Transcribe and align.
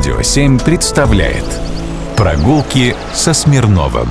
Радио 0.00 0.22
7 0.22 0.58
представляет 0.60 1.44
Прогулки 2.16 2.96
со 3.12 3.34
Смирновым 3.34 4.08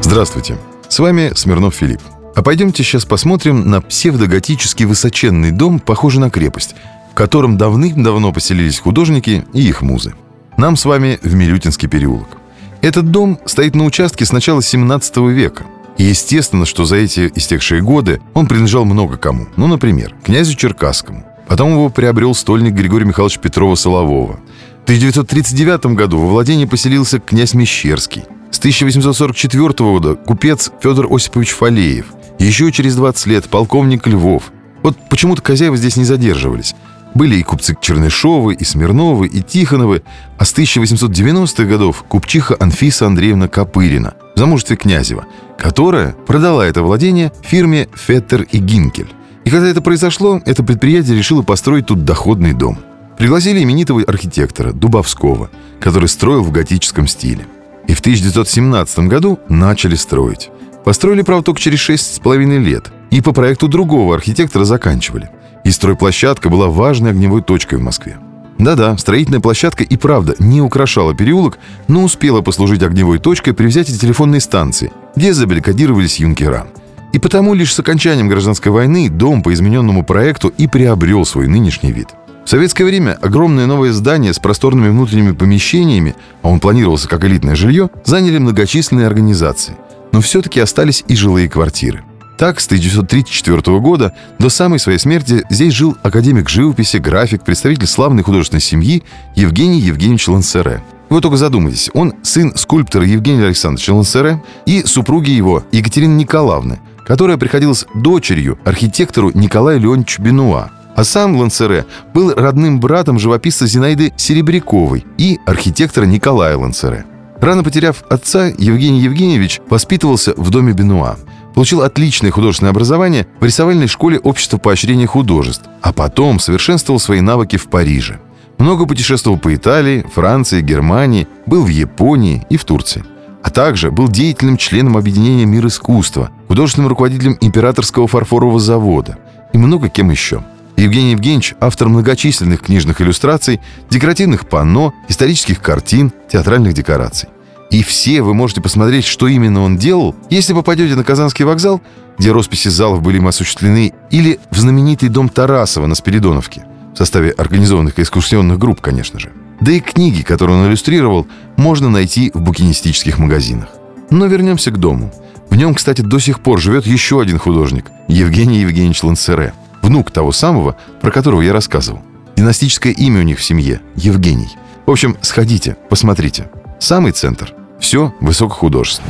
Здравствуйте, 0.00 0.56
с 0.88 0.98
вами 0.98 1.30
Смирнов 1.34 1.74
Филипп. 1.74 2.00
А 2.34 2.42
пойдемте 2.42 2.82
сейчас 2.82 3.04
посмотрим 3.04 3.68
на 3.68 3.82
псевдоготический 3.82 4.86
высоченный 4.86 5.50
дом, 5.50 5.78
похожий 5.78 6.22
на 6.22 6.30
крепость, 6.30 6.74
в 7.12 7.14
котором 7.14 7.58
давным-давно 7.58 8.32
поселились 8.32 8.78
художники 8.78 9.44
и 9.52 9.68
их 9.68 9.82
музы. 9.82 10.14
Нам 10.56 10.74
с 10.74 10.86
вами 10.86 11.18
в 11.22 11.34
Милютинский 11.34 11.86
переулок. 11.86 12.38
Этот 12.80 13.10
дом 13.10 13.38
стоит 13.44 13.74
на 13.74 13.84
участке 13.84 14.24
с 14.24 14.32
начала 14.32 14.62
17 14.62 15.18
века. 15.18 15.66
Естественно, 15.98 16.64
что 16.64 16.86
за 16.86 16.96
эти 16.96 17.30
истекшие 17.34 17.82
годы 17.82 18.22
он 18.32 18.46
принадлежал 18.46 18.86
много 18.86 19.18
кому. 19.18 19.48
Ну, 19.56 19.66
например, 19.66 20.14
князю 20.24 20.56
Черкасскому. 20.56 21.26
Потом 21.48 21.72
его 21.72 21.88
приобрел 21.88 22.34
стольник 22.34 22.74
Григорий 22.74 23.04
Михайлович 23.04 23.38
Петрова-Солового. 23.38 24.40
В 24.80 24.84
1939 24.84 25.86
году 25.96 26.18
во 26.18 26.26
владении 26.28 26.64
поселился 26.64 27.18
князь 27.18 27.54
Мещерский. 27.54 28.24
С 28.50 28.58
1844 28.58 29.68
года 29.78 30.14
купец 30.14 30.70
Федор 30.80 31.06
Осипович 31.10 31.50
Фалеев. 31.50 32.06
Еще 32.38 32.70
через 32.72 32.96
20 32.96 33.26
лет 33.26 33.44
полковник 33.46 34.06
Львов. 34.06 34.52
Вот 34.82 34.96
почему-то 35.08 35.42
хозяева 35.42 35.76
здесь 35.76 35.96
не 35.96 36.04
задерживались. 36.04 36.74
Были 37.14 37.36
и 37.36 37.42
купцы 37.42 37.76
Чернышовы, 37.80 38.54
и 38.54 38.64
Смирновы, 38.64 39.28
и 39.28 39.40
Тихоновы, 39.40 40.02
а 40.36 40.44
с 40.44 40.52
1890-х 40.52 41.64
годов 41.64 42.04
купчиха 42.08 42.56
Анфиса 42.58 43.06
Андреевна 43.06 43.46
Копырина 43.46 44.14
в 44.34 44.38
замужестве 44.38 44.76
Князева, 44.76 45.24
которая 45.56 46.12
продала 46.26 46.66
это 46.66 46.82
владение 46.82 47.32
фирме 47.42 47.88
«Феттер 47.94 48.42
и 48.42 48.58
Гинкель». 48.58 49.12
И 49.44 49.50
когда 49.50 49.68
это 49.68 49.82
произошло, 49.82 50.40
это 50.46 50.62
предприятие 50.62 51.16
решило 51.16 51.42
построить 51.42 51.86
тут 51.86 52.04
доходный 52.04 52.54
дом. 52.54 52.78
Пригласили 53.18 53.62
именитого 53.62 54.02
архитектора 54.02 54.72
Дубовского, 54.72 55.50
который 55.80 56.08
строил 56.08 56.42
в 56.42 56.50
готическом 56.50 57.06
стиле. 57.06 57.46
И 57.86 57.94
в 57.94 58.00
1917 58.00 59.00
году 59.00 59.38
начали 59.48 59.94
строить. 59.94 60.50
Построили, 60.84 61.22
правда, 61.22 61.46
только 61.46 61.60
через 61.60 61.78
шесть 61.78 62.14
с 62.14 62.18
половиной 62.18 62.58
лет. 62.58 62.90
И 63.10 63.20
по 63.20 63.32
проекту 63.32 63.68
другого 63.68 64.14
архитектора 64.14 64.64
заканчивали. 64.64 65.30
И 65.62 65.70
стройплощадка 65.70 66.48
была 66.48 66.68
важной 66.68 67.10
огневой 67.10 67.42
точкой 67.42 67.78
в 67.78 67.82
Москве. 67.82 68.16
Да-да, 68.58 68.96
строительная 68.96 69.40
площадка 69.40 69.84
и 69.84 69.96
правда 69.96 70.34
не 70.38 70.62
украшала 70.62 71.14
переулок, 71.14 71.58
но 71.86 72.02
успела 72.02 72.40
послужить 72.40 72.82
огневой 72.82 73.18
точкой 73.18 73.52
при 73.52 73.66
взятии 73.66 73.92
телефонной 73.92 74.40
станции, 74.40 74.92
где 75.16 75.34
забаррикадировались 75.34 76.18
юнкера– 76.18 76.66
и 77.14 77.18
потому 77.20 77.54
лишь 77.54 77.72
с 77.72 77.78
окончанием 77.78 78.26
гражданской 78.26 78.72
войны 78.72 79.08
дом 79.08 79.44
по 79.44 79.54
измененному 79.54 80.04
проекту 80.04 80.48
и 80.48 80.66
приобрел 80.66 81.24
свой 81.24 81.46
нынешний 81.46 81.92
вид. 81.92 82.08
В 82.44 82.50
советское 82.50 82.84
время 82.84 83.16
огромное 83.22 83.66
новое 83.66 83.92
здание 83.92 84.34
с 84.34 84.40
просторными 84.40 84.88
внутренними 84.88 85.30
помещениями, 85.30 86.16
а 86.42 86.48
он 86.48 86.58
планировался 86.58 87.08
как 87.08 87.24
элитное 87.24 87.54
жилье, 87.54 87.88
заняли 88.04 88.38
многочисленные 88.38 89.06
организации. 89.06 89.76
Но 90.10 90.20
все-таки 90.20 90.58
остались 90.58 91.04
и 91.06 91.14
жилые 91.14 91.48
квартиры. 91.48 92.02
Так, 92.36 92.58
с 92.58 92.66
1934 92.66 93.78
года 93.78 94.12
до 94.40 94.48
самой 94.48 94.80
своей 94.80 94.98
смерти 94.98 95.44
здесь 95.50 95.72
жил 95.72 95.96
академик 96.02 96.48
живописи, 96.48 96.96
график, 96.96 97.44
представитель 97.44 97.86
славной 97.86 98.24
художественной 98.24 98.60
семьи 98.60 99.04
Евгений 99.36 99.78
Евгеньевич 99.78 100.26
Лансере. 100.26 100.82
Вы 101.10 101.20
только 101.20 101.36
задумайтесь, 101.36 101.90
он 101.94 102.14
сын 102.24 102.56
скульптора 102.56 103.06
Евгения 103.06 103.46
Александровича 103.46 103.94
Лансере 103.94 104.42
и 104.66 104.82
супруги 104.84 105.30
его 105.30 105.62
Екатерины 105.70 106.16
Николаевны– 106.16 106.80
которая 107.06 107.36
приходилась 107.36 107.86
дочерью 107.94 108.58
архитектору 108.64 109.30
Николаю 109.34 109.80
Леонидовичу 109.80 110.22
Бенуа. 110.22 110.70
А 110.96 111.04
сам 111.04 111.36
Лансере 111.36 111.86
был 112.12 112.32
родным 112.34 112.78
братом 112.78 113.18
живописца 113.18 113.66
Зинаиды 113.66 114.12
Серебряковой 114.16 115.04
и 115.18 115.40
архитектора 115.44 116.04
Николая 116.04 116.56
Лансере. 116.56 117.04
Рано 117.40 117.64
потеряв 117.64 118.04
отца, 118.08 118.46
Евгений 118.46 119.00
Евгеньевич 119.00 119.60
воспитывался 119.68 120.34
в 120.36 120.50
доме 120.50 120.72
Бенуа. 120.72 121.16
Получил 121.54 121.82
отличное 121.82 122.30
художественное 122.30 122.70
образование 122.70 123.26
в 123.40 123.44
рисовальной 123.44 123.86
школе 123.86 124.18
Общества 124.18 124.58
поощрения 124.58 125.06
художеств, 125.06 125.64
а 125.82 125.92
потом 125.92 126.38
совершенствовал 126.38 127.00
свои 127.00 127.20
навыки 127.20 127.56
в 127.56 127.68
Париже. 127.68 128.20
Много 128.58 128.86
путешествовал 128.86 129.38
по 129.38 129.54
Италии, 129.54 130.06
Франции, 130.14 130.60
Германии, 130.60 131.26
был 131.46 131.64
в 131.64 131.68
Японии 131.68 132.46
и 132.50 132.56
в 132.56 132.64
Турции 132.64 133.04
а 133.44 133.50
также 133.50 133.90
был 133.90 134.08
деятельным 134.08 134.56
членом 134.56 134.96
объединения 134.96 135.44
«Мир 135.44 135.66
искусства», 135.66 136.30
художественным 136.48 136.88
руководителем 136.88 137.36
Императорского 137.42 138.08
фарфорового 138.08 138.58
завода 138.58 139.18
и 139.52 139.58
много 139.58 139.90
кем 139.90 140.10
еще. 140.10 140.42
Евгений 140.78 141.10
Евгеньевич– 141.10 141.54
автор 141.60 141.88
многочисленных 141.90 142.62
книжных 142.62 143.02
иллюстраций, 143.02 143.60
декоративных 143.90 144.48
панно, 144.48 144.94
исторических 145.08 145.60
картин, 145.60 146.10
театральных 146.32 146.72
декораций. 146.72 147.28
И 147.70 147.82
все 147.82 148.22
вы 148.22 148.32
можете 148.32 148.62
посмотреть, 148.62 149.04
что 149.04 149.28
именно 149.28 149.60
он 149.60 149.76
делал, 149.76 150.16
если 150.30 150.54
попадете 150.54 150.94
на 150.96 151.04
Казанский 151.04 151.44
вокзал, 151.44 151.82
где 152.18 152.32
росписи 152.32 152.68
залов 152.68 153.02
были 153.02 153.18
им 153.18 153.28
осуществлены, 153.28 153.92
или 154.10 154.40
в 154.50 154.56
знаменитый 154.56 155.10
дом 155.10 155.28
Тарасова 155.28 155.86
на 155.86 155.94
Спиридоновке, 155.94 156.64
в 156.94 156.96
составе 156.96 157.30
организованных 157.30 157.98
экскурсионных 157.98 158.58
групп, 158.58 158.80
конечно 158.80 159.20
же– 159.20 159.32
да 159.64 159.72
и 159.72 159.80
книги, 159.80 160.20
которые 160.20 160.58
он 160.58 160.66
иллюстрировал, 160.66 161.26
можно 161.56 161.88
найти 161.88 162.30
в 162.34 162.42
букинистических 162.42 163.18
магазинах. 163.18 163.68
Но 164.10 164.26
вернемся 164.26 164.70
к 164.70 164.78
дому. 164.78 165.10
В 165.48 165.56
нем, 165.56 165.74
кстати, 165.74 166.02
до 166.02 166.18
сих 166.18 166.40
пор 166.40 166.60
живет 166.60 166.86
еще 166.86 167.20
один 167.20 167.38
художник– 167.38 167.90
Евгений 168.08 168.58
Евгеньевич 168.58 169.02
Лансере, 169.02 169.54
внук 169.80 170.10
того 170.10 170.32
самого, 170.32 170.76
про 171.00 171.10
которого 171.10 171.40
я 171.40 171.54
рассказывал. 171.54 172.02
Династическое 172.36 172.92
имя 172.92 173.20
у 173.20 173.22
них 173.22 173.38
в 173.38 173.42
семье– 173.42 173.80
Евгений. 173.94 174.50
В 174.84 174.90
общем, 174.90 175.16
сходите, 175.22 175.78
посмотрите. 175.88 176.50
Самый 176.78 177.12
центр. 177.12 177.54
Все 177.80 178.12
высокохудожественно. 178.20 179.08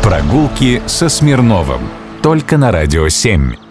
Прогулки 0.00 0.80
со 0.86 1.08
Смирновым. 1.08 1.80
Только 2.22 2.56
на 2.56 2.70
«Радио 2.70 3.06
7». 3.06 3.65